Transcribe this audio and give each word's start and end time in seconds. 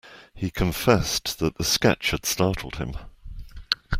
He 0.33 0.49
confessed 0.49 1.37
that 1.37 1.59
the 1.59 1.63
sketch 1.63 2.09
had 2.09 2.25
startled 2.25 2.77
him. 2.77 2.95